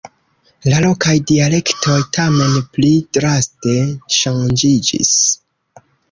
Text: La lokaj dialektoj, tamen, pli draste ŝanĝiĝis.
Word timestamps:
La 0.69 0.77
lokaj 0.83 1.11
dialektoj, 1.31 1.97
tamen, 2.17 2.55
pli 2.77 2.89
draste 3.17 3.75
ŝanĝiĝis. 4.21 5.13